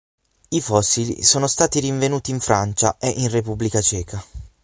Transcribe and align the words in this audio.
I 0.49 0.61
fossili 0.61 1.21
sono 1.21 1.45
stati 1.45 1.79
rinvenuti 1.79 2.31
in 2.31 2.39
Francia 2.39 2.97
e 2.97 3.07
in 3.17 3.29
Repubblica 3.29 3.81
Ceca. 3.83 4.25